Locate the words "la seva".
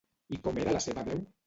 0.79-1.07